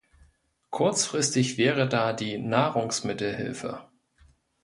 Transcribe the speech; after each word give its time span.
Kurzfristig 0.71 1.59
wäre 1.59 1.87
da 1.87 2.11
die 2.13 2.39
Nahrungsmittelhilfe. 2.39 3.87